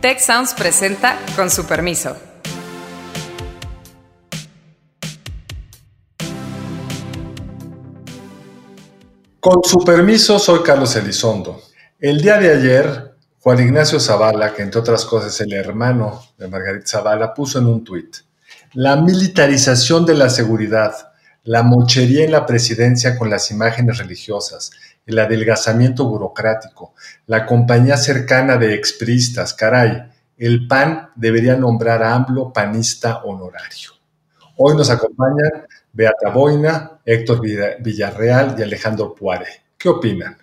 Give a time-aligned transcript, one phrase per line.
[0.00, 2.16] Tech Sounds presenta con su permiso.
[9.40, 11.60] Con su permiso, soy Carlos Elizondo.
[11.98, 16.46] El día de ayer, Juan Ignacio Zavala, que entre otras cosas es el hermano de
[16.46, 18.18] Margarita Zavala, puso en un tuit,
[18.74, 20.94] la militarización de la seguridad,
[21.42, 24.70] la mochería en la presidencia con las imágenes religiosas,
[25.08, 26.92] el adelgazamiento burocrático,
[27.26, 30.02] la compañía cercana de expristas, caray,
[30.36, 33.92] el PAN debería nombrar a AMLO panista honorario.
[34.58, 39.46] Hoy nos acompañan Beata Boina, Héctor Villarreal y Alejandro Puare.
[39.78, 40.36] ¿Qué opinan?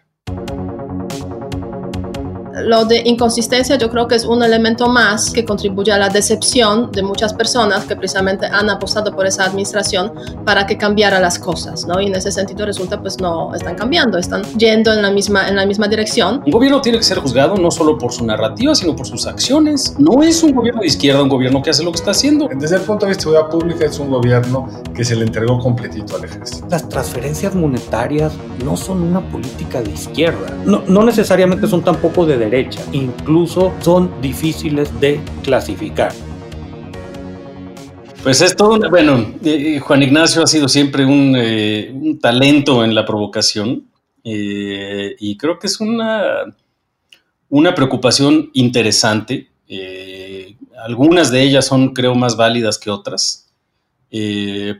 [2.66, 6.92] Lo de inconsistencia yo creo que es un elemento más que contribuye a la decepción
[6.92, 10.12] de muchas personas que precisamente han apostado por esa administración
[10.44, 12.02] para que cambiara las cosas, ¿no?
[12.02, 15.56] Y en ese sentido resulta pues no están cambiando, están yendo en la misma, en
[15.56, 16.42] la misma dirección.
[16.46, 19.96] Un gobierno tiene que ser juzgado no solo por su narrativa, sino por sus acciones.
[20.00, 22.50] No es un gobierno de izquierda, un gobierno que hace lo que está haciendo.
[22.56, 25.60] Desde el punto de vista de seguridad pública es un gobierno que se le entregó
[25.60, 26.68] completito al ejército.
[26.70, 30.48] Las transferencias monetarias no son una política de izquierda.
[30.66, 32.55] No, no necesariamente son tampoco de derecha,
[32.92, 36.12] incluso son difíciles de clasificar.
[38.26, 43.06] Pues es todo, bueno, eh, Juan Ignacio ha sido siempre un, eh, talento en la
[43.06, 43.88] provocación
[44.24, 46.24] eh, y creo que es una,
[47.50, 49.52] una preocupación interesante.
[50.84, 53.54] algunas de ellas son, creo, más válidas que otras.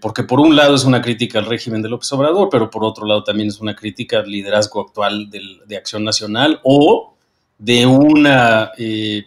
[0.02, 3.06] porque por un lado es una crítica al régimen de López Obrador, pero por otro
[3.06, 7.15] lado también es una crítica al liderazgo actual de Acción Nacional o
[7.58, 9.26] de una eh,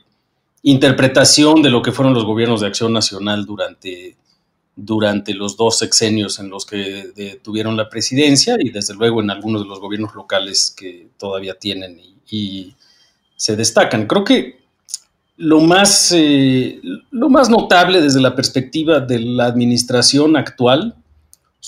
[0.63, 4.17] interpretación de lo que fueron los gobiernos de acción nacional durante,
[4.77, 9.63] durante los dos sexenios en los que tuvieron la presidencia y desde luego en algunos
[9.63, 12.75] de los gobiernos locales que todavía tienen y,
[13.37, 14.09] se destacan.
[14.09, 14.59] Creo que
[15.37, 16.81] lo más, eh,
[17.13, 20.97] lo más notable desde la perspectiva de la administración actual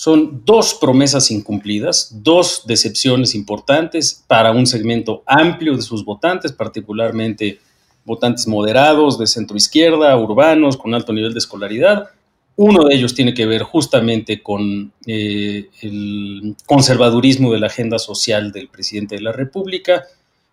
[0.01, 7.59] son dos promesas incumplidas, dos decepciones importantes para un segmento amplio de sus votantes, particularmente
[8.07, 12.09] votantes moderados, de centro izquierda, urbanos, con alto nivel de escolaridad.
[12.57, 18.53] Uno de ellos tiene que ver justamente con eh, el conservadurismo de la agenda social
[18.53, 20.05] del presidente de la República.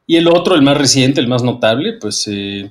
[0.06, 2.70] Y el otro, el más reciente, el más notable, pues eh,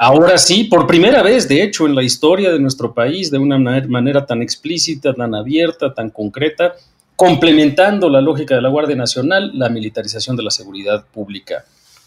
[0.00, 3.58] Ahora sí, por primera vez, de hecho, en la historia de nuestro país, de una
[3.58, 6.74] manera tan explícita, tan abierta, tan concreta,
[7.16, 11.64] complementando la lógica de la Guardia Nacional, la militarización de la seguridad pública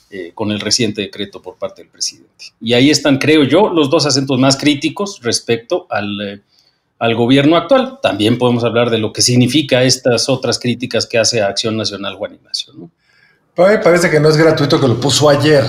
[0.10, 2.46] eh, con el reciente decreto por parte del presidente.
[2.62, 6.42] Y ahí están, creo yo, los dos acentos más críticos respecto al, eh,
[6.98, 8.00] al gobierno actual.
[8.02, 12.16] También podemos hablar de lo que significa estas otras críticas que hace a Acción Nacional
[12.16, 12.72] Juan Ignacio.
[12.74, 12.90] ¿no?
[13.54, 15.66] parece que no es gratuito que lo puso ayer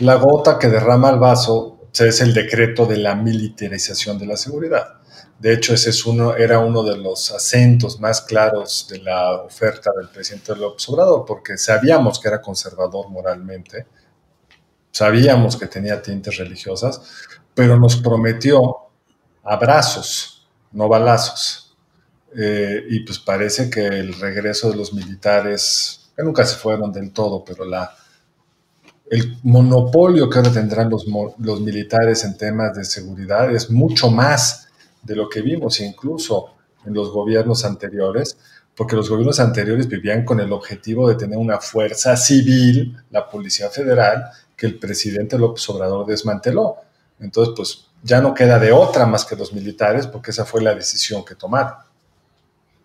[0.00, 5.00] la gota que derrama el vaso es el decreto de la militarización de la seguridad.
[5.38, 9.90] De hecho, ese es uno, era uno de los acentos más claros de la oferta
[9.96, 13.86] del presidente López Obrador, porque sabíamos que era conservador moralmente,
[14.90, 17.00] sabíamos que tenía tintes religiosas,
[17.54, 18.76] pero nos prometió
[19.42, 21.76] abrazos, no balazos.
[22.38, 27.12] Eh, y pues parece que el regreso de los militares, que nunca se fueron del
[27.12, 27.94] todo, pero la,
[29.10, 31.06] el monopolio que ahora tendrán los,
[31.60, 34.68] militares en temas de seguridad es mucho más
[35.02, 38.36] de lo que vimos incluso en los gobiernos anteriores,
[38.74, 43.70] porque los gobiernos anteriores vivían con el objetivo de tener una fuerza civil, la Policía
[43.70, 44.24] Federal,
[44.56, 46.76] que el presidente López Obrador desmanteló.
[47.20, 50.74] Entonces, pues ya no queda de otra más que los militares, porque esa fue la
[50.74, 51.74] decisión que tomaron.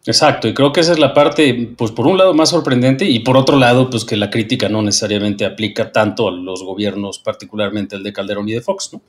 [0.05, 3.19] Exacto, y creo que esa es la parte, pues por un lado más sorprendente y
[3.19, 7.95] por otro lado, pues que la crítica no necesariamente aplica tanto a los gobiernos, particularmente
[7.95, 9.01] el de Calderón y de Fox, ¿no?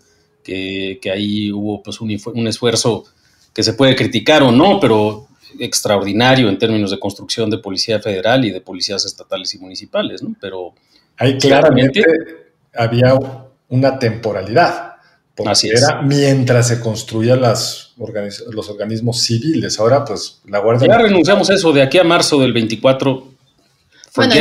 [0.44, 3.04] Que, ahí hubo pues un, un, esfuerzo
[3.54, 8.44] que se puede criticar o no, pero extraordinario en términos de construcción de policía federal
[8.44, 10.34] y de policías estatales y municipales, ¿no?
[10.40, 10.74] Pero
[11.16, 12.02] ahí claramente
[12.74, 13.14] había
[13.68, 14.91] una temporalidad
[15.46, 17.92] Así era mientras se construían las
[18.50, 19.78] los organismos civiles.
[19.78, 20.88] Ahora, pues, la Guardia...
[20.88, 23.32] Ya renunciamos a eso de aquí a marzo del 24.
[24.14, 24.34] Bueno,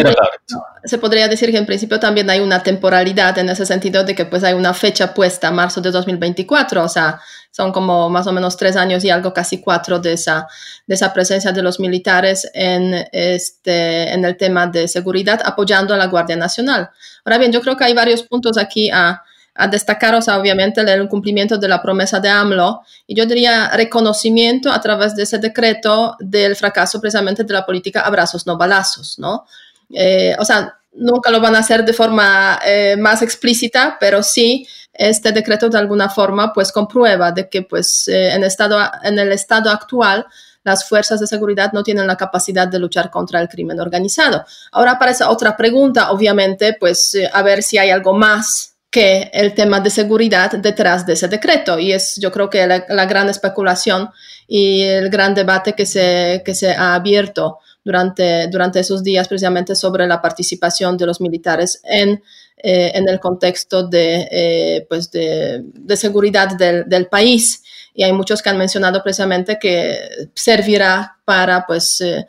[0.83, 4.25] se podría decir que en principio también hay una temporalidad en ese sentido de que
[4.25, 7.21] pues hay una fecha puesta, marzo de 2024, o sea,
[7.51, 10.45] son como más o menos tres años y algo, casi cuatro de esa,
[10.87, 15.97] de esa presencia de los militares en, este, en el tema de seguridad apoyando a
[15.97, 16.89] la Guardia Nacional.
[17.23, 20.81] Ahora bien, yo creo que hay varios puntos aquí a, a destacar, o sea, obviamente
[20.81, 25.39] el cumplimiento de la promesa de AMLO y yo diría reconocimiento a través de ese
[25.39, 29.45] decreto del fracaso precisamente de la política abrazos no balazos, ¿no?
[29.93, 34.67] Eh, o sea, nunca lo van a hacer de forma eh, más explícita, pero sí
[34.93, 39.31] este decreto de alguna forma pues comprueba de que pues eh, en, estado, en el
[39.31, 40.25] estado actual
[40.63, 44.45] las fuerzas de seguridad no tienen la capacidad de luchar contra el crimen organizado.
[44.71, 49.53] Ahora aparece otra pregunta, obviamente, pues eh, a ver si hay algo más que el
[49.53, 51.79] tema de seguridad detrás de ese decreto.
[51.79, 54.09] Y es yo creo que la, la gran especulación
[54.47, 59.75] y el gran debate que se, que se ha abierto durante, durante esos días precisamente
[59.75, 62.21] sobre la participación de los militares en,
[62.57, 67.63] eh, en el contexto de, eh, pues de, de seguridad del, del, país.
[67.93, 69.97] Y hay muchos que han mencionado precisamente que
[70.35, 72.25] servirá para, pues, eh,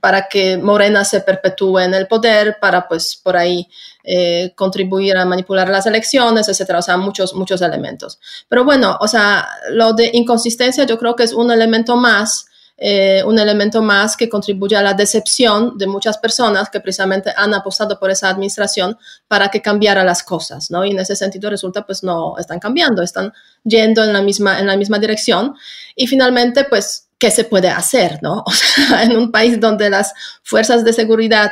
[0.00, 3.68] para que Morena se perpetúe en el poder, para, pues, por ahí
[4.04, 6.78] eh, contribuir a manipular las elecciones, etcétera.
[6.78, 8.18] O sea, muchos, muchos elementos.
[8.48, 12.46] Pero bueno, o sea, lo de inconsistencia yo creo que es un elemento más
[12.80, 17.52] eh, un elemento más que contribuye a la decepción de muchas personas que precisamente han
[17.52, 20.84] apostado por esa administración para que cambiara las cosas, ¿no?
[20.84, 23.32] Y en ese sentido resulta pues no están cambiando, están
[23.64, 25.56] yendo en la misma, en la misma dirección.
[25.96, 28.44] Y finalmente pues, ¿qué se puede hacer, ¿no?
[28.46, 30.12] O sea, en un país donde las
[30.42, 31.50] fuerzas de seguridad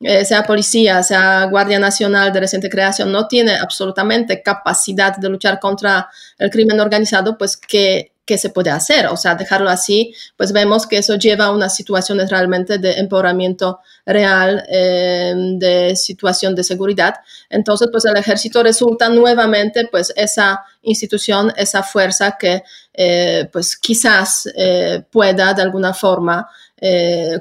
[0.00, 5.60] eh, sea policía, sea Guardia Nacional de reciente creación, no tiene absolutamente capacidad de luchar
[5.60, 6.08] contra
[6.38, 9.06] el crimen organizado, pues que qué se puede hacer.
[9.06, 13.80] O sea, dejarlo así, pues vemos que eso lleva a unas situaciones realmente de empoderamiento
[14.06, 17.14] real, eh, de situación de seguridad.
[17.50, 22.62] Entonces, pues el ejército resulta nuevamente, pues esa institución, esa fuerza que,
[22.92, 26.48] eh, pues quizás eh, pueda de alguna forma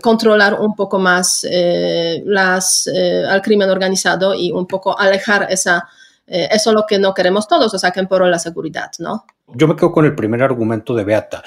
[0.01, 1.45] controlar un poco más
[2.23, 5.85] las, al crimen organizado y un poco alejar esa
[6.27, 9.25] eh, eso es lo que no queremos todos, o sea, que empeoró la seguridad, ¿no?
[9.47, 11.43] Yo me quedo con el primer argumento de Beata.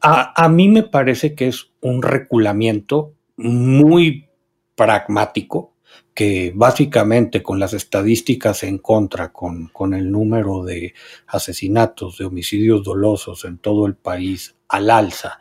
[0.00, 4.28] A, a mí me parece que es un reculamiento muy
[4.74, 5.74] pragmático,
[6.14, 10.94] que básicamente con las estadísticas en contra, con, con, el número de
[11.26, 15.40] asesinatos, de homicidios dolosos en todo el país al alza,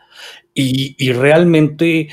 [0.53, 2.09] y, y realmente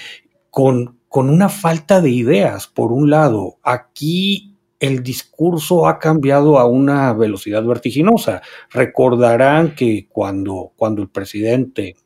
[0.50, 4.45] con, con, una falta de ideas, por un lado, aquí
[4.80, 8.42] el discurso ha cambiado a una velocidad vertiginosa.
[8.70, 11.96] Recordarán que cuando, cuando el presidente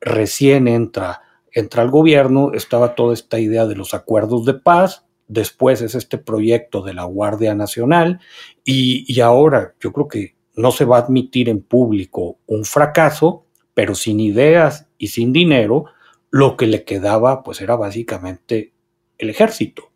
[0.00, 1.22] recién entra,
[1.52, 6.18] entra al gobierno, estaba toda esta idea de los acuerdos de paz, después es este
[6.18, 8.20] proyecto de la Guardia Nacional
[8.64, 13.46] y, y ahora yo creo que no se va a admitir en público un fracaso,
[13.72, 15.86] pero sin ideas y sin dinero,
[16.30, 18.72] lo que le quedaba pues era básicamente
[19.18, 19.89] el ejército.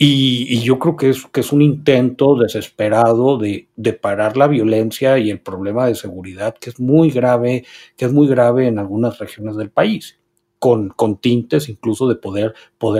[0.00, 3.68] Y, yo creo que es, un intento desesperado de,
[4.00, 7.64] parar la violencia y el problema de seguridad que es muy grave,
[7.96, 10.20] que es muy grave en algunas regiones del país,
[10.60, 12.54] con, tintes incluso de poder,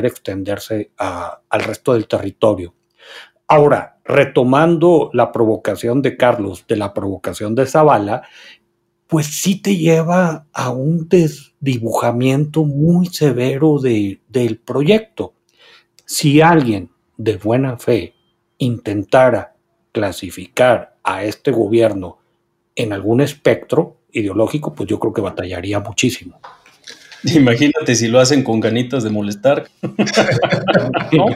[0.04, 2.74] extenderse al resto del territorio.
[3.46, 8.22] Ahora, retomando la provocación de Carlos, de la provocación de Zavala,
[9.06, 15.37] pues sí te lleva a un desdibujamiento muy severo de, del proyecto
[16.08, 18.14] si alguien de buena fe
[18.56, 19.54] intentara
[19.92, 22.16] clasificar a este gobierno
[22.74, 26.40] en algún espectro ideológico, pues yo creo que batallaría muchísimo.
[27.24, 29.68] Imagínate si lo hacen con ganitas de molestar.
[31.12, 31.26] ¿No?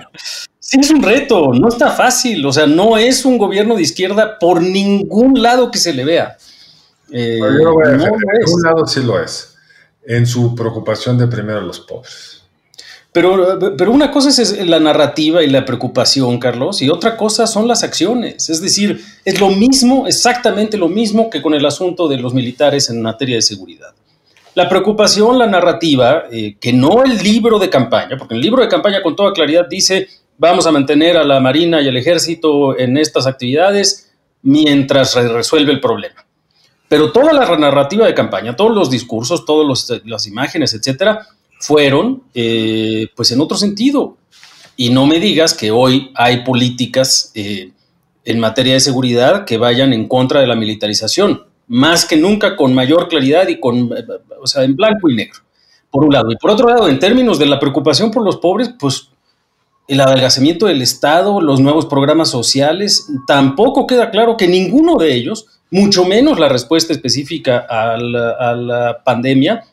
[0.59, 2.47] Sí, es un reto, no está fácil.
[2.47, 6.39] O sea, no es un gobierno de izquierda por ningún lado que se le vea.
[7.11, 9.55] Eh, no en un lado sí lo es,
[10.07, 12.42] en su preocupación de primero a los pobres.
[13.13, 17.69] Pero, pero una cosa es la narrativa y la preocupación, Carlos, y otra cosa son
[17.69, 18.49] las acciones.
[18.49, 22.89] Es decir, es lo mismo, exactamente lo mismo que con el asunto de los militares
[22.89, 23.91] en materia de seguridad.
[24.55, 28.69] La preocupación, la narrativa, eh, que no el libro de campaña, porque el libro de
[28.69, 32.97] campaña con toda claridad dice vamos a mantener a la Marina y al Ejército en
[32.97, 36.27] estas actividades mientras resuelve el problema.
[36.89, 41.27] Pero toda la narrativa de campaña, todos los discursos, todas las imágenes, etcétera,
[41.63, 44.17] fueron eh, pues en otro sentido.
[44.77, 47.71] Y no me digas que hoy hay políticas eh,
[48.25, 52.75] en materia de seguridad que vayan en contra de la militarización, más que nunca con
[52.75, 53.91] mayor claridad y con,
[54.41, 55.41] o sea, en blanco y negro,
[55.91, 56.33] por un lado.
[56.33, 59.11] Y por otro lado, en términos de la preocupación por los pobres, pues
[59.87, 65.47] el adelgazamiento del Estado, los nuevos programas sociales, tampoco queda claro que ninguno de ellos,
[65.71, 69.65] mucho menos la respuesta específica a la pandemia,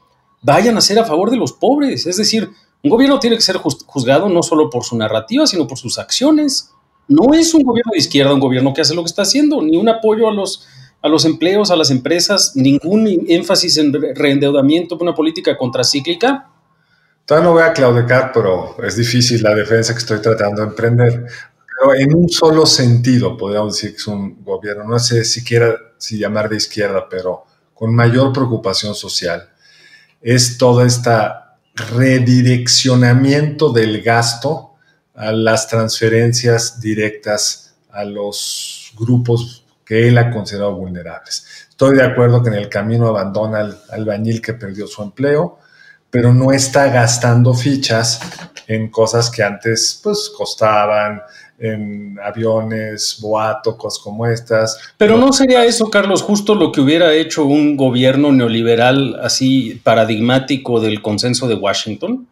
[0.42, 2.06] vayan a ser a favor de los pobres.
[2.06, 2.50] Es decir,
[2.84, 6.72] un gobierno tiene que ser juzgado no solo por su narrativa, sino por sus acciones.
[7.08, 9.78] No es un gobierno de izquierda un gobierno que hace lo que está haciendo, ni
[9.78, 10.68] un apoyo a los,
[11.02, 16.50] a los empleos, a las empresas, ningún énfasis en reendeudamiento, una política contracíclica.
[17.26, 21.26] Todavía no voy a claudicar, pero es difícil la defensa que estoy tratando de emprender.
[21.80, 26.18] Pero en un solo sentido, podríamos decir que es un gobierno, no sé siquiera si
[26.18, 27.44] llamar de izquierda, pero
[27.74, 29.50] con mayor preocupación social,
[30.22, 31.12] es todo este
[31.76, 34.76] redireccionamiento del gasto
[35.16, 41.68] a las transferencias directas a los grupos que él ha considerado vulnerables.
[41.70, 45.60] Estoy de acuerdo que en el camino abandona al albañil que perdió su empleo,
[46.10, 48.20] pero no está gastando fichas
[48.68, 51.22] en cosas que antes pues costaban,
[51.60, 54.80] en aviones, boatos como estas.
[54.98, 60.80] Pero no sería eso, Carlos, justo lo que hubiera hecho un gobierno neoliberal así paradigmático
[60.80, 62.28] del consenso de Washington,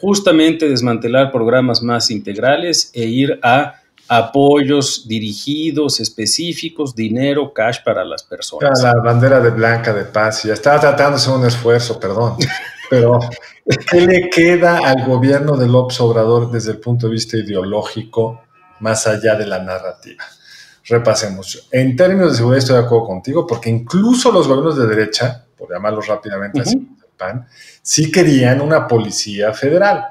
[0.00, 3.74] justamente desmantelar programas más integrales e ir a
[4.08, 8.82] apoyos dirigidos, específicos, dinero, cash para las personas.
[8.82, 12.34] La bandera de blanca de paz, ya estaba hacer un esfuerzo, perdón.
[12.90, 13.20] Pero,
[13.88, 18.40] ¿qué le queda al gobierno de López Obrador desde el punto de vista ideológico,
[18.80, 20.24] más allá de la narrativa?
[20.84, 21.68] Repasemos.
[21.70, 25.70] En términos de seguridad estoy de acuerdo contigo, porque incluso los gobiernos de derecha, por
[25.70, 27.46] llamarlos rápidamente así, PAN,
[27.82, 30.04] sí querían una policía federal.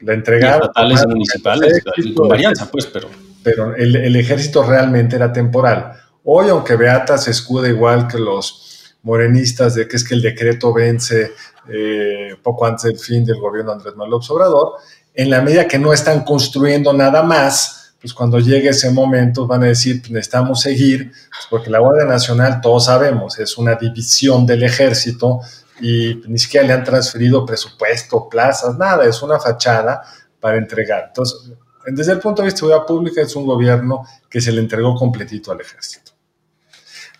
[0.00, 0.62] La entregaron.
[0.62, 3.08] Estatales y municipales, con varianza, pues, pero.
[3.42, 5.92] Pero el, el ejército realmente era temporal.
[6.24, 10.72] Hoy, aunque Beata se escuda igual que los morenistas de que es que el decreto
[10.72, 11.32] vence
[11.68, 14.72] eh, poco antes del fin del gobierno de Andrés Manuel Obrador,
[15.14, 19.64] en la medida que no están construyendo nada más, pues cuando llegue ese momento van
[19.64, 24.46] a decir, pues necesitamos seguir, pues porque la Guardia Nacional, todos sabemos, es una división
[24.46, 25.40] del ejército
[25.80, 30.02] y ni siquiera le han transferido presupuesto, plazas, nada, es una fachada
[30.40, 31.06] para entregar.
[31.08, 31.52] Entonces,
[31.86, 34.94] desde el punto de vista de seguridad pública, es un gobierno que se le entregó
[34.94, 36.12] completito al ejército.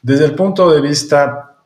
[0.03, 1.57] Desde el punto de vista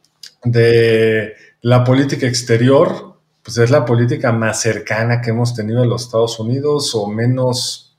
[0.45, 6.05] de la política exterior, pues es la política más cercana que hemos tenido en los
[6.05, 7.92] Estados Unidos o menos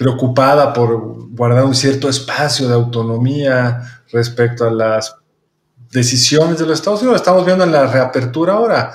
[0.00, 5.14] preocupada por guardar un cierto espacio de autonomía respecto a las
[5.90, 7.20] decisiones de los Estados Unidos.
[7.20, 8.94] Estamos viendo en la reapertura ahora.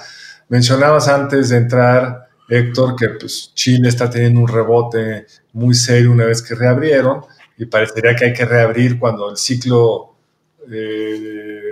[0.49, 6.25] Mencionabas antes de entrar, Héctor, que pues, Chile está teniendo un rebote muy serio una
[6.25, 7.21] vez que reabrieron
[7.55, 10.15] y parecería que hay que reabrir cuando el ciclo
[10.71, 11.69] eh,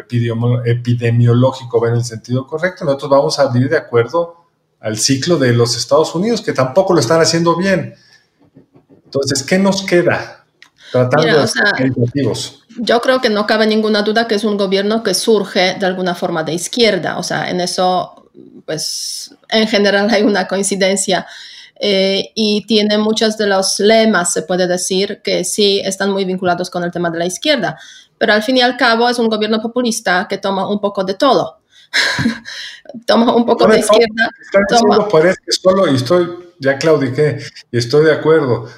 [0.65, 4.45] epidemiológico va en el sentido correcto, nosotros vamos a abrir de acuerdo
[4.79, 7.95] al ciclo de los Estados Unidos, que tampoco lo están haciendo bien.
[9.13, 10.45] Entonces, ¿qué nos queda?
[10.91, 11.63] Tratando de ser
[12.79, 16.15] yo creo que no cabe ninguna duda que es un gobierno que surge de alguna
[16.15, 17.19] forma de izquierda.
[17.19, 18.29] O sea, en eso,
[18.65, 21.27] pues, en general hay una coincidencia.
[21.79, 26.69] Eh, y tiene muchos de los lemas, se puede decir, que sí están muy vinculados
[26.69, 27.77] con el tema de la izquierda
[28.23, 31.15] pero al fin y al cabo es un gobierno populista que toma un poco de
[31.15, 31.59] todo.
[33.05, 34.29] toma un poco de izquierda.
[34.69, 35.09] Toma...
[35.09, 37.39] Parece que solo, y estoy, ya claudiqué,
[37.69, 38.69] y estoy de acuerdo,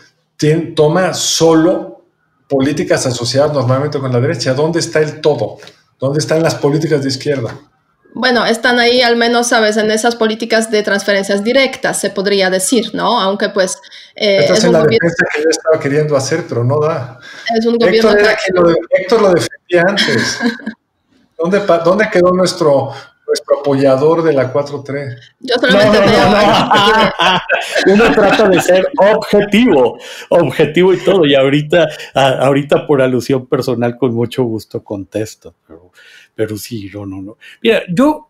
[0.76, 2.04] toma solo
[2.48, 4.54] políticas asociadas normalmente con la derecha.
[4.54, 5.58] ¿Dónde está el todo?
[6.00, 7.58] ¿Dónde están las políticas de izquierda?
[8.14, 12.96] Bueno, están ahí al menos, sabes, en esas políticas de transferencias directas, se podría decir,
[12.96, 13.20] ¿no?
[13.20, 13.78] Aunque pues...
[14.16, 17.20] Eh, es, la defensa que yo estaba queriendo hacer, pero no da.
[17.58, 18.12] Es un gobierno...
[18.12, 20.40] Héctor, lo, defendía antes.
[21.38, 22.94] ¿Dónde, ¿Dónde quedó nuestro,
[23.36, 25.18] nuestro apoyador de la 4-3.
[25.40, 29.98] Yo solamente no, no, Uno trata de ser objetivo,
[30.30, 31.26] objetivo y todo.
[31.26, 35.56] Y ahorita, ahorita por alusión personal, con mucho gusto contesto.
[35.68, 35.92] Pero
[36.36, 37.38] pero sí, no, no, no.
[37.64, 38.28] Mira, yo,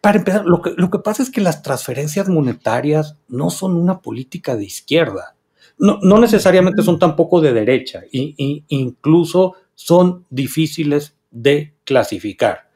[0.00, 4.00] para empezar, lo que, lo que pasa es que las transferencias monetarias no son una
[4.00, 5.34] política de izquierda.
[5.78, 8.34] No, no necesariamente son tampoco de derecha, e,
[8.68, 12.69] incluso son difíciles de clasificar.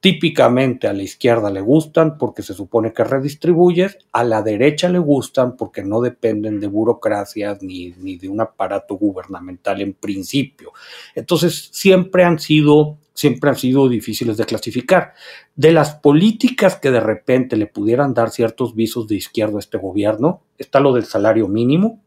[0.00, 4.98] Típicamente a la izquierda le gustan porque se supone que redistribuyes, a la derecha le
[4.98, 10.72] gustan porque no dependen de burocracias ni, ni de un aparato gubernamental en principio.
[11.14, 15.12] Entonces siempre han sido siempre han sido difíciles de clasificar.
[15.54, 19.76] De las políticas que de repente le pudieran dar ciertos visos de izquierda a este
[19.76, 22.02] gobierno, está lo del salario mínimo,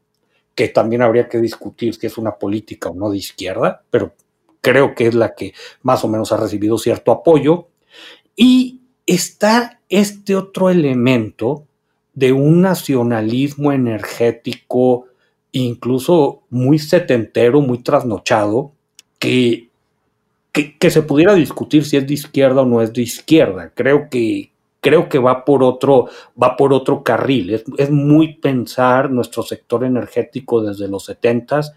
[0.56, 4.16] que también habría que discutir si es una política o no de izquierda, pero
[4.62, 7.68] creo que es la que más o menos ha recibido cierto apoyo.
[8.36, 11.66] Y está este otro elemento
[12.14, 15.06] de un nacionalismo energético,
[15.52, 18.72] incluso muy setentero, muy trasnochado,
[19.20, 19.70] que
[20.54, 23.72] que, se pudiera discutir si es de izquierda o no es de izquierda.
[23.74, 26.10] Creo que, creo que va por otro,
[26.42, 27.62] va por otro carril.
[27.78, 31.74] Es, muy pensar nuestro sector energético desde los setentas,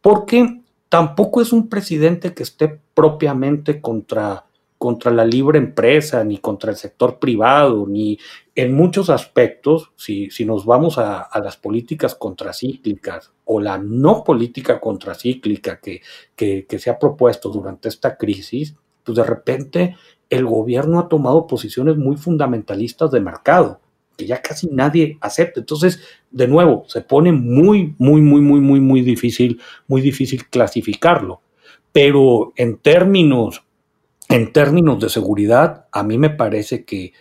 [0.00, 4.44] porque tampoco es un presidente que esté propiamente contra,
[4.78, 8.18] contra la libre empresa, ni contra el sector privado, ni
[8.54, 14.80] en muchos aspectos, si, si nos vamos a, las políticas contracíclicas o la no política
[14.80, 16.00] contracíclica que,
[16.36, 19.96] que, que se ha propuesto durante esta crisis, pues de repente
[20.30, 23.80] el gobierno ha tomado posiciones muy fundamentalistas de mercado,
[24.16, 25.60] que ya casi nadie acepta.
[25.60, 31.40] Entonces, de nuevo, se pone muy, muy, muy, muy, muy, muy difícil, muy difícil clasificarlo.
[31.92, 33.64] Pero en términos,
[34.28, 37.14] en términos de seguridad, a mí me parece que,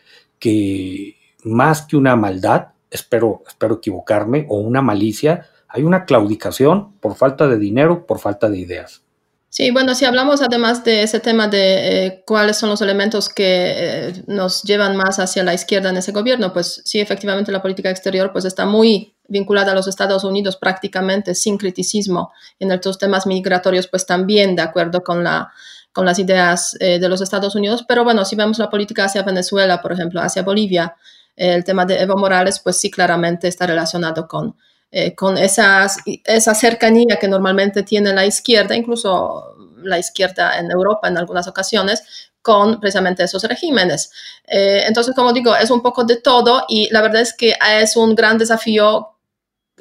[1.44, 7.48] más que una maldad, espero, espero equivocarme, o una malicia, hay una claudicación por falta
[7.48, 9.04] de dinero, por falta de ideas.
[9.50, 13.46] Sí, bueno, si hablamos además de ese tema de eh, cuáles son los elementos que
[13.46, 17.90] eh, nos llevan más hacia la izquierda en ese gobierno, pues sí, efectivamente la política
[17.90, 22.32] exterior pues está muy vinculada a los Estados Unidos prácticamente sin criticismo.
[22.60, 25.52] En estos temas migratorios pues también de acuerdo con, la,
[25.98, 27.84] con las ideas eh, de los Estados Unidos.
[27.88, 30.96] Pero bueno, si vemos la política hacia Venezuela, por ejemplo, hacia Bolivia,
[31.36, 34.56] el tema de Evo Morales pues sí claramente está relacionado con
[34.92, 41.08] eh, con esas, esa cercanía que normalmente tiene la izquierda, incluso la izquierda en Europa
[41.08, 42.04] en algunas ocasiones,
[42.44, 44.12] con precisamente esos regímenes.
[44.46, 47.98] Eh, entonces, como digo, es un poco de todo y la verdad es que es
[47.98, 49.17] un gran desafío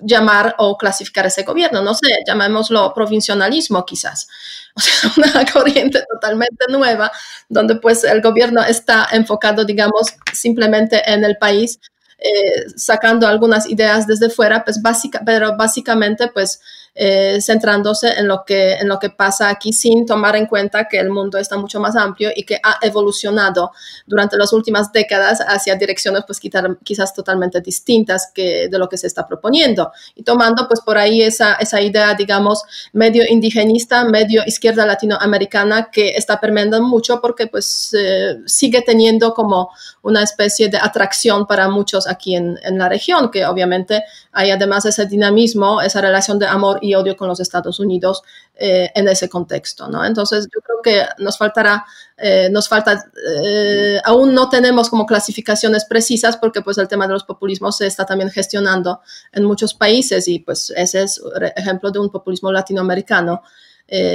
[0.03, 4.29] llamar o clasificar ese gobierno, no sé, llamémoslo provincialismo quizás,
[4.75, 7.11] o sea, una corriente totalmente nueva
[7.49, 11.81] donde pues el gobierno está enfocado, digamos, simplemente en el país
[12.19, 16.61] eh, sacando algunas ideas desde fuera, pues básica, pero básicamente pues
[16.99, 20.99] eh, centrándose en lo, que, en lo que pasa aquí sin tomar en cuenta que
[20.99, 23.73] el mundo está mucho más amplio y que ha evolucionado
[24.07, 29.09] durante las últimas décadas hacia direcciones pues quizás totalmente distintas que de lo que se
[29.09, 29.93] está proponiendo.
[30.15, 32.63] Y tomando pues por ahí esa, esa idea digamos
[32.95, 39.69] medio indigenista, medio izquierda latinoamericana que está permeando mucho porque pues eh, sigue teniendo como
[40.01, 44.87] una especie de atracción para muchos aquí en, en la región que obviamente hay además
[44.87, 48.23] ese dinamismo, esa relación de amor odio con los Estados Unidos
[48.55, 50.05] eh, en ese contexto, ¿no?
[50.05, 51.85] Entonces yo creo que nos faltará,
[52.17, 53.11] eh, nos falta,
[53.43, 57.87] eh, aún no tenemos como clasificaciones precisas porque pues el tema de los populismos se
[57.87, 59.01] está también gestionando
[59.33, 61.21] en muchos países y pues ese es
[61.57, 63.43] ejemplo de un populismo latinoamericano.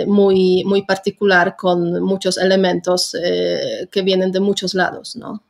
[0.06, 3.16] muy, muy particular con muchos elementos
[3.90, 5.44] que vienen de muchos lados, ¿no?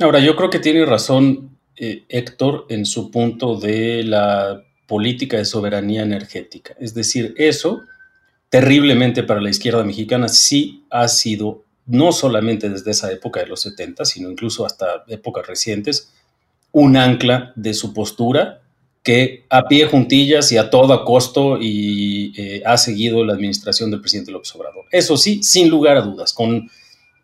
[0.00, 6.02] Ahora, yo creo que tiene razón Héctor en su punto de la política de soberanía
[6.02, 6.74] energética.
[6.78, 7.82] Es decir, eso
[8.48, 13.62] terriblemente para la izquierda mexicana sí ha sido, no solamente desde esa época de los
[13.62, 16.12] 70, sino incluso hasta épocas recientes,
[16.70, 18.60] un ancla de su postura
[19.02, 24.00] que a pie juntillas y a todo costo y eh, ha seguido la administración del
[24.00, 24.86] presidente López Obrador.
[24.90, 26.70] Eso sí, sin lugar a dudas, con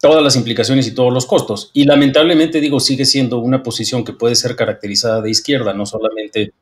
[0.01, 1.70] todas las implicaciones y todos los costos.
[1.73, 6.53] Y lamentablemente digo, sigue siendo una posición que puede ser caracterizada de izquierda, no solamente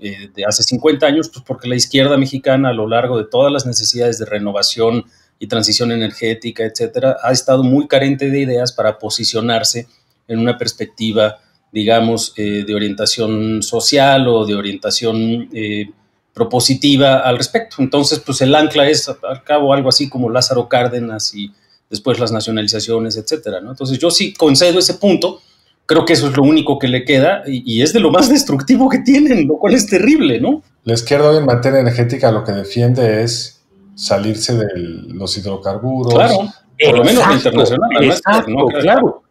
[0.00, 3.52] eh, de hace 50 años, pues porque la izquierda mexicana a lo largo de todas
[3.52, 5.04] las necesidades de renovación
[5.38, 9.86] y transición energética, etcétera, ha estado muy carente de ideas para posicionarse
[10.26, 11.38] en una perspectiva,
[11.72, 15.90] digamos, eh, de orientación social o de orientación eh,
[16.32, 17.76] propositiva al respecto.
[17.80, 21.50] Entonces, pues el ancla es al cabo algo así como Lázaro Cárdenas y
[21.90, 23.60] después las nacionalizaciones, etcétera.
[23.60, 23.70] ¿no?
[23.70, 25.40] Entonces, yo sí concedo ese punto
[25.88, 28.88] creo que eso es lo único que le queda y, es de lo más destructivo
[28.90, 30.62] que tienen, lo cual es terrible, ¿no?
[30.84, 36.12] La izquierda hoy en materia energética lo que defiende es salirse de los hidrocarburos.
[36.12, 38.04] Claro, por lo menos internacional.
[38.04, 39.22] Exacto, claro.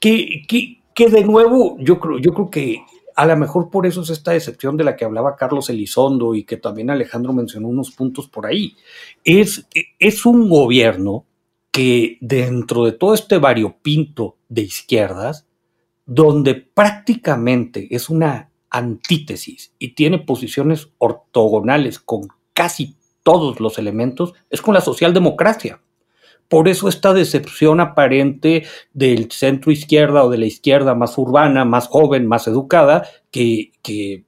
[0.00, 0.42] Que,
[0.94, 2.80] que, de nuevo, yo creo, yo creo que
[3.16, 6.44] a lo mejor por eso es esta decepción de la que hablaba Carlos Elizondo y
[6.44, 8.76] que también Alejandro mencionó unos puntos por ahí.
[9.24, 9.66] Es,
[9.98, 11.24] es un gobierno
[11.72, 15.47] que dentro de todo este variopinto de izquierdas,
[16.08, 24.62] donde prácticamente es una antítesis y tiene posiciones ortogonales con casi todos los elementos, es
[24.62, 25.82] con la socialdemocracia.
[26.48, 31.88] Por eso esta decepción aparente del centro izquierda o de la izquierda más urbana, más
[31.88, 34.24] joven, más educada, que, que,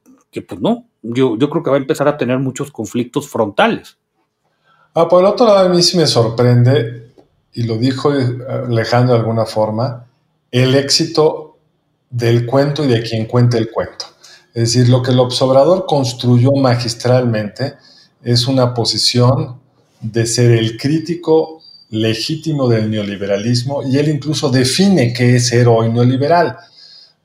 [0.47, 3.97] pues no, yo, yo creo que va a empezar a tener muchos conflictos frontales.
[4.95, 7.15] Ah, por el otro lado, a mí sí me sorprende,
[7.55, 10.07] y lo dijo Alejandro de alguna forma,
[10.51, 11.50] el éxito
[12.11, 14.07] del cuento y de quien cuente el cuento.
[14.53, 17.77] Es decir, lo que el observador construyó magistralmente
[18.23, 19.61] es una posición
[20.01, 25.93] de ser el crítico legítimo del neoliberalismo y él incluso define qué es ser hoy
[25.93, 26.57] neoliberal.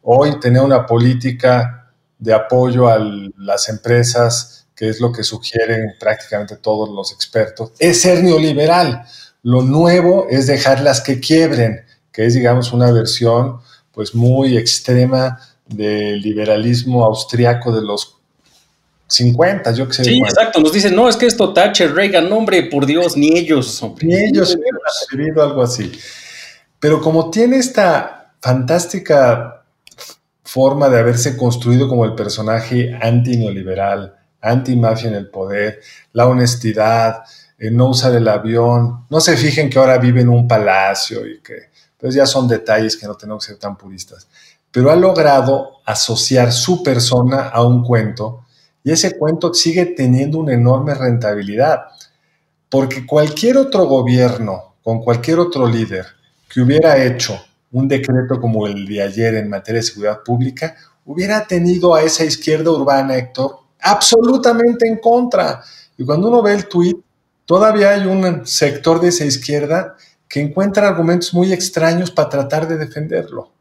[0.04, 3.00] Hoy tener una política de apoyo a
[3.38, 9.04] las empresas, que es lo que sugieren prácticamente todos los expertos, es ser neoliberal.
[9.41, 13.60] Lo nuevo es dejarlas que quiebren, que es, digamos, una versión
[13.95, 18.17] pues muy extrema del liberalismo austriaco de los
[19.08, 20.03] 50, yo que sé.
[20.03, 23.81] Sí, exacto, nos dicen, no, es que esto Thatcher, Reagan, hombre, por Dios, ni ellos.
[23.81, 24.05] Hombre.
[24.05, 25.91] Ni ellos han vivido algo así.
[26.79, 29.63] Pero como tiene esta fantástica
[30.43, 35.79] forma de haberse construido como el personaje anti-neoliberal, anti-mafia en el poder,
[36.13, 37.23] la honestidad,
[37.58, 41.39] el no usar el avión, no se fijen que ahora vive en un palacio y
[41.39, 41.74] que,
[42.06, 44.28] pues ya son detalles que no tenemos que ser tan puristas,
[44.70, 48.46] pero ha logrado asociar su persona a un cuento
[48.84, 51.86] y ese cuento sigue teniendo una enorme rentabilidad,
[52.70, 56.06] porque cualquier otro gobierno, con cualquier otro líder
[56.48, 61.48] que hubiera hecho un decreto como el de ayer en materia de seguridad pública, hubiera
[61.48, 65.63] tenido a esa izquierda urbana, Héctor, absolutamente en contra.
[65.98, 66.98] Y cuando uno ve el tuit,
[67.46, 69.96] todavía hay un sector de esa izquierda
[70.27, 73.51] que encuentra argumentos muy extraños para tratar de defenderlo.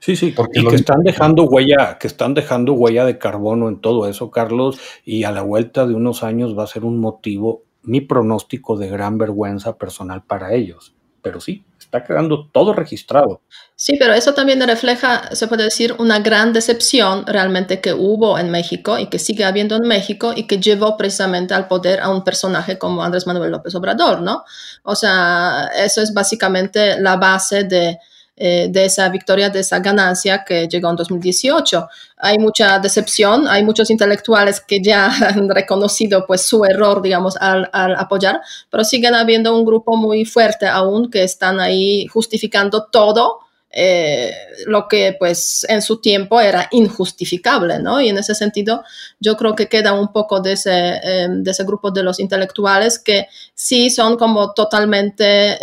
[0.00, 3.80] Sí, sí, porque y que están dejando huella, que están dejando huella de carbono en
[3.80, 7.64] todo eso, Carlos, y a la vuelta de unos años va a ser un motivo,
[7.82, 10.94] mi pronóstico de gran vergüenza personal para ellos.
[11.20, 13.40] Pero sí, está quedando todo registrado.
[13.74, 18.50] Sí, pero eso también refleja, se puede decir, una gran decepción realmente que hubo en
[18.50, 22.24] México y que sigue habiendo en México y que llevó precisamente al poder a un
[22.24, 24.44] personaje como Andrés Manuel López Obrador, ¿no?
[24.82, 27.98] O sea, eso es básicamente la base de,
[28.40, 31.88] eh, de esa victoria, de esa ganancia que llegó en 2018.
[32.18, 37.68] Hay mucha decepción, hay muchos intelectuales que ya han reconocido pues su error, digamos, al,
[37.72, 43.40] apoyar, pero siguen habiendo un grupo muy fuerte aún que están ahí justificando todo.
[43.70, 44.32] Eh,
[44.66, 48.00] lo que pues en su tiempo era injustificable, ¿no?
[48.00, 48.82] Y en ese sentido
[49.20, 52.98] yo creo que queda un poco de ese, eh, de ese grupo de los intelectuales
[53.00, 55.58] que sí son como totalmente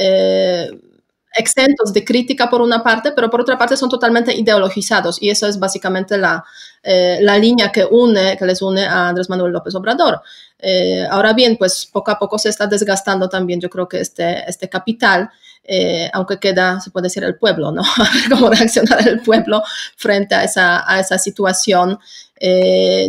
[1.36, 5.50] exentos de crítica por una parte, pero por otra parte son totalmente ideologizados y esa
[5.50, 6.44] es básicamente la,
[6.82, 10.22] eh, la línea que une, que les une a Andrés Manuel López Obrador.
[10.60, 14.50] Eh, ahora bien, pues poco a poco se está desgastando también, yo creo que este,
[14.50, 15.30] este capital,
[15.64, 17.84] eh, aunque queda, se puede decir, el pueblo, ¿no?
[18.30, 19.62] Cómo reaccionar el pueblo
[19.98, 22.00] frente a esa, a esa situación.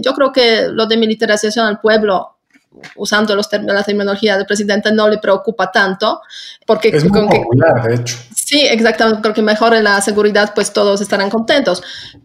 [0.03, 2.36] yo creo que lo de militarización al pueblo
[2.97, 6.21] usando los la terminología del presidente, no le preocupa tanto.
[6.65, 8.17] Porque es muy popular, de hecho.
[8.35, 11.83] Sí, exactamente, creo que mejore la seguridad, pues todos estarán contentos.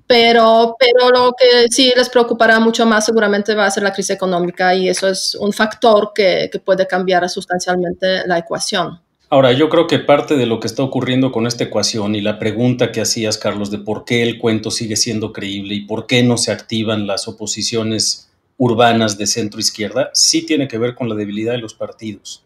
[0.08, 4.12] Pero, pero lo que sí les preocupará mucho más seguramente va a ser la crisis
[4.12, 9.00] económica y eso es un factor que, que puede cambiar sustancialmente la ecuación.
[9.32, 12.38] Ahora, yo creo que parte de lo que está ocurriendo con esta ecuación y la
[12.38, 16.22] pregunta que hacías, Carlos, de por qué el cuento sigue siendo creíble y por qué
[16.22, 18.30] no se activan las oposiciones
[18.62, 22.44] urbanas de centro izquierda, sí tiene que ver con la debilidad de los partidos.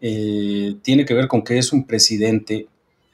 [0.00, 2.68] Eh, tiene que ver con que es un presidente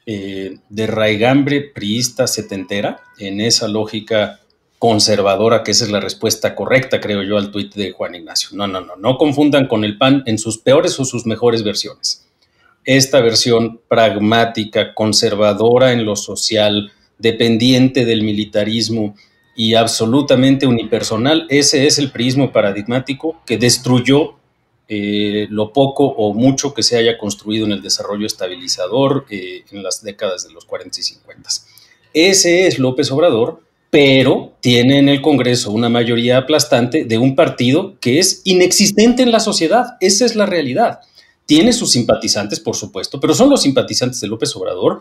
[0.04, 4.40] eh, de raigambre priista setentera, en esa lógica
[4.78, 8.50] conservadora, que esa es la respuesta correcta, creo yo, al tuit de Juan Ignacio.
[8.52, 12.26] No, no, no, no confundan con el PAN en sus peores o sus mejores versiones.
[12.85, 19.14] Esta versión pragmática, conservadora en lo social, dependiente del militarismo,
[19.57, 21.47] y absolutamente unipersonal.
[21.49, 24.35] Ese es el prismo paradigmático que destruyó
[24.87, 29.83] eh, lo poco o mucho que se haya construido en el desarrollo estabilizador eh, en
[29.83, 31.51] las décadas de los 40 y 50.
[32.12, 37.95] Ese es López Obrador, pero tiene en el Congreso una mayoría aplastante de un partido
[38.01, 39.97] que es inexistente en la sociedad.
[40.01, 41.01] Esa es la realidad.
[41.47, 45.01] Tiene sus simpatizantes, por supuesto, pero son los simpatizantes de López Obrador,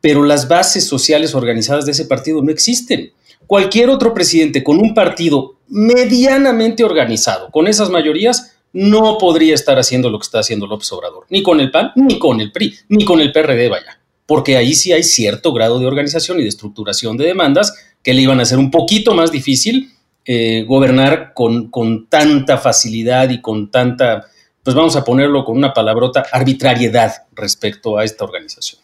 [0.00, 3.12] pero las bases sociales organizadas de ese partido no existen
[3.46, 10.10] cualquier otro presidente con un partido medianamente organizado, con esas mayorías, no podría estar haciendo
[10.10, 13.04] lo que está haciendo López Obrador, ni con el PAN, ni con el PRI, ni
[13.04, 17.16] con el PRD, vaya, porque ahí sí hay cierto grado de organización y de estructuración
[17.16, 19.92] de demandas que le iban a hacer un poquito más difícil
[20.24, 24.26] eh, gobernar con, con tanta facilidad y con tanta,
[24.62, 28.80] pues vamos a ponerlo con una palabrota, arbitrariedad respecto a esta organización.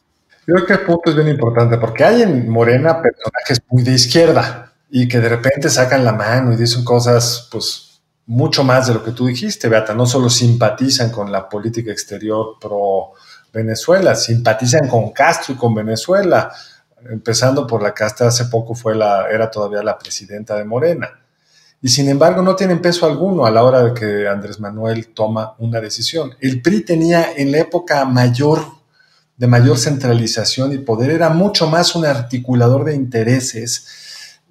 [0.47, 3.93] Yo creo que el punto es bien importante porque hay en Morena personajes muy de
[3.93, 8.95] izquierda y que de repente sacan la mano y dicen cosas, pues, mucho más de
[8.95, 9.95] lo que tú dijiste, Beata.
[9.95, 13.13] No solo simpatizan con la política exterior pro
[13.53, 16.53] Venezuela, simpatizan con Castro y con Venezuela,
[17.09, 21.09] empezando por la que hace poco fue la, era todavía la presidenta de Morena.
[21.81, 25.55] Y sin embargo no tienen peso alguno a la hora de que Andrés Manuel toma
[25.59, 26.35] una decisión.
[26.41, 28.61] El PRI tenía en la época mayor
[29.37, 33.87] de mayor centralización y poder, era mucho más un articulador de intereses,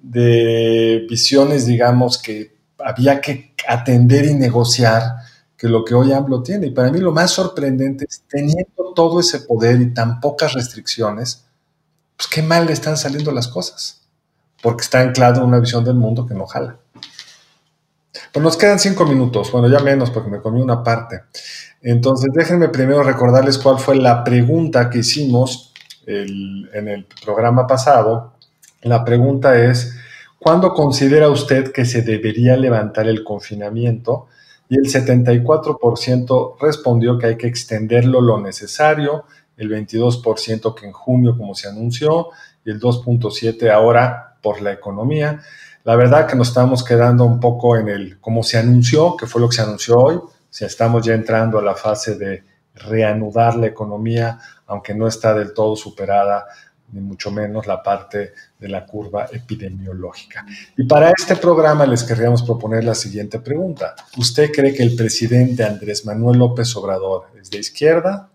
[0.00, 5.16] de visiones, digamos, que había que atender y negociar,
[5.56, 6.68] que lo que hoy AMLO tiene.
[6.68, 11.44] Y para mí lo más sorprendente es, teniendo todo ese poder y tan pocas restricciones,
[12.16, 14.02] pues qué mal le están saliendo las cosas,
[14.62, 16.78] porque está anclado en una visión del mundo que no jala.
[18.32, 21.22] Pues nos quedan cinco minutos, bueno, ya menos porque me comí una parte.
[21.82, 25.72] Entonces, déjenme primero recordarles cuál fue la pregunta que hicimos
[26.06, 28.34] en el programa pasado.
[28.82, 29.96] La pregunta es,
[30.38, 34.28] ¿cuándo considera usted que se debería levantar el confinamiento?
[34.68, 39.24] Y el 74% respondió que hay que extenderlo lo necesario,
[39.56, 42.28] el 22% que en junio, como se anunció,
[42.64, 45.40] y el 2.7% ahora por la economía.
[45.86, 49.40] La verdad que nos estamos quedando un poco en el, como se anunció, que fue
[49.40, 50.18] lo que se anunció hoy,
[50.50, 52.42] si estamos ya entrando a la fase de
[52.74, 56.44] reanudar la economía, aunque no está del todo superada,
[56.90, 60.44] ni mucho menos la parte de la curva epidemiológica.
[60.76, 63.94] Y para este programa les querríamos proponer la siguiente pregunta.
[64.16, 68.28] ¿Usted cree que el presidente Andrés Manuel López Obrador es de izquierda,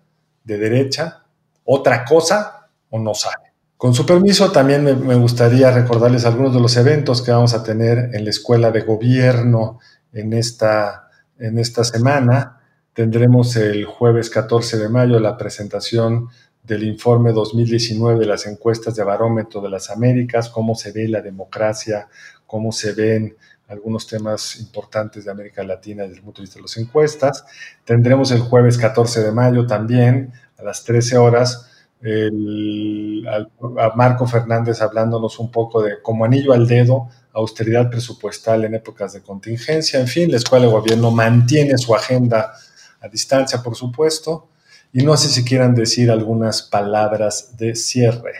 [0.46, 1.24] de derecha,
[1.66, 3.51] otra cosa o no sabe?
[3.82, 8.12] Con su permiso, también me, gustaría recordarles algunos de los eventos que vamos a tener
[8.14, 9.80] en la Escuela de Gobierno
[10.14, 12.62] en esta, en esta semana.
[12.94, 16.30] Tendremos el jueves 14 de mayo la presentación
[16.62, 21.24] del informe 2019 de las encuestas de barómetro de las Américas, cómo se ve la
[21.24, 22.08] democracia,
[22.46, 23.36] cómo se ven
[23.68, 27.46] algunos temas importantes de América Latina desde el punto de vista de las encuestas.
[27.84, 31.68] Tendremos el jueves 14 de mayo también a las 13 horas
[32.02, 38.76] el, a Marco Fernández hablándonos un poco de como anillo al dedo, austeridad presupuestal en
[38.76, 42.54] épocas de contingencia, en fin, la Escuela de Gobierno mantiene su agenda
[43.00, 44.50] a distancia, por supuesto,
[44.94, 48.34] y no sé si quieran decir algunas palabras de cierre.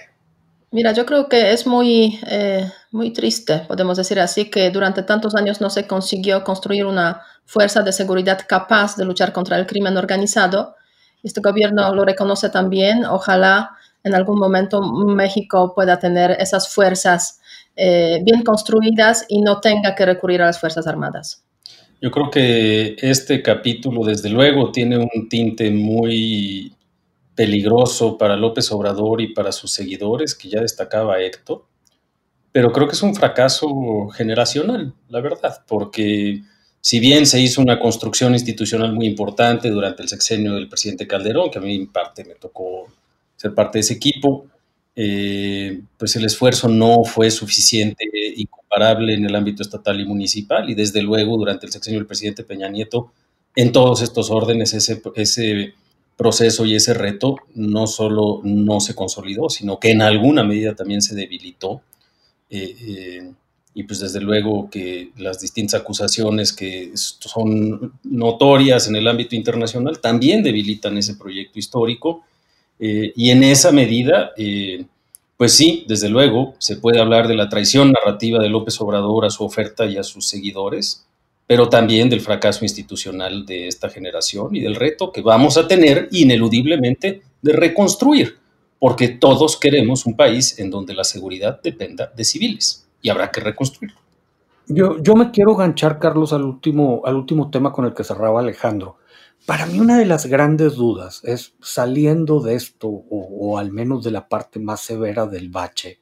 [0.72, 5.36] Mira, yo creo que es muy, eh, muy triste, podemos decir así, que durante tantos
[5.36, 9.98] años no se consiguió construir una fuerza de seguridad capaz de luchar contra el crimen
[9.98, 10.76] organizado
[11.24, 13.06] este gobierno lo reconoce también.
[13.06, 13.72] Ojalá
[14.04, 17.40] en algún momento México pueda tener esas fuerzas
[17.76, 21.44] eh, bien construidas y no tenga que recurrir a las Fuerzas Armadas.
[22.02, 26.76] Yo creo que este capítulo, desde luego, tiene un tinte muy
[27.36, 31.66] peligroso para López Obrador y para sus seguidores, que ya destacaba Héctor,
[32.52, 36.42] pero creo que es un fracaso generacional, la verdad, porque
[36.82, 41.52] si bien se hizo una construcción institucional muy importante durante el sexenio del presidente Calderón,
[41.52, 42.88] que a mí en parte me tocó
[43.36, 44.48] ser parte de ese equipo,
[44.96, 50.70] eh, pues el esfuerzo no fue suficiente y comparable en el ámbito estatal y municipal
[50.70, 53.12] y desde luego durante el sexenio del presidente Peña Nieto,
[53.56, 55.74] en todos estos órdenes ese, ese
[56.18, 61.02] proceso y ese reto no solo no se consolidó, sino que en alguna medida también
[61.02, 61.82] se debilitó.
[62.50, 63.32] Eh, eh,
[63.74, 70.00] y pues desde luego que las distintas acusaciones que son notorias en el ámbito internacional
[70.00, 72.24] también debilitan ese proyecto histórico
[72.80, 74.86] eh, y en esa medida, eh,
[75.38, 79.30] pues sí, desde luego se puede hablar de la traición narrativa de López Obrador a
[79.30, 81.06] su oferta y a sus seguidores,
[81.48, 86.10] pero también del fracaso institucional de esta generación y del reto que vamos a tener
[86.12, 88.38] ineludiblemente de reconstruir,
[88.80, 93.42] porque todos queremos un país en donde la seguridad dependa de civiles y habrá que
[93.42, 94.00] reconstruirlo.
[94.68, 98.98] Yo, me quiero ganchar, Carlos, al último, al último tema con el que cerraba Alejandro.
[99.46, 104.12] Para mí una de las grandes dudas es, saliendo de esto, o, al menos de
[104.12, 106.00] la parte más severa del bache,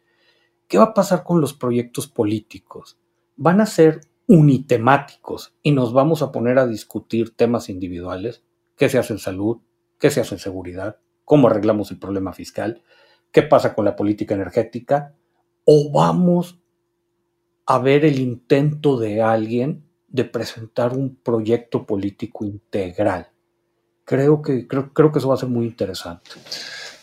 [0.68, 3.00] ¿qué va a pasar con los proyectos políticos?
[3.38, 8.44] ¿Van a ser unitemáticos y nos vamos a poner a discutir temas individuales?
[8.76, 9.58] ¿Qué se hace en salud?
[9.98, 10.98] ¿Qué se hace en seguridad?
[11.26, 12.84] ¿Cómo arreglamos el problema fiscal?
[13.32, 15.16] ¿Qué pasa con la política energética?
[15.64, 16.59] ¿O vamos
[17.70, 23.28] a ver el intento de alguien de presentar un proyecto político integral.
[24.04, 26.32] Creo que, creo, creo que eso va a ser muy interesante.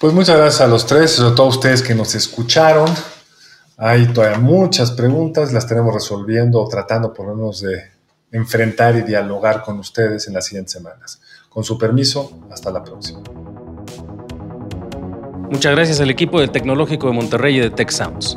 [0.00, 2.88] Pues muchas gracias a los tres, a todos ustedes que nos escucharon.
[3.76, 7.84] Hay todavía muchas preguntas, las tenemos resolviendo o tratando por lo menos de
[8.32, 11.20] enfrentar y dialogar con ustedes en las siguientes semanas.
[11.48, 13.22] Con su permiso, hasta la próxima.
[15.48, 18.36] Muchas gracias al equipo del Tecnológico de Monterrey y de Tech Sounds